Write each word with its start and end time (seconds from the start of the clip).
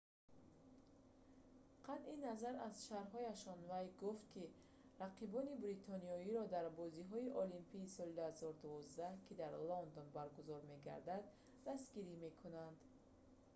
қатъи 1.87 2.21
назар 2.27 2.55
аз 2.67 2.75
шарҳҳояш 2.87 3.41
вай 3.71 3.85
гуфт 4.01 4.23
ки 4.33 4.43
рақибони 5.03 5.59
бритониёро 5.63 6.43
дар 6.55 6.65
бозиҳои 6.79 7.33
олимпии 7.43 7.91
соли 7.95 8.13
2012 8.19 9.25
ки 9.25 9.33
дар 9.41 9.53
лондон 9.69 10.07
баргузор 10.17 10.61
мегардад 10.71 11.23
дастгирӣ 11.65 12.13
мекунад 12.25 12.75